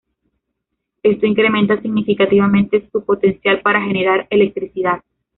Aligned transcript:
Esto 1.03 1.27
incrementa 1.27 1.79
significativamente 1.79 2.89
su 2.91 3.05
potencial 3.05 3.61
para 3.61 3.83
generar 3.83 4.25
electricidad. 4.31 5.03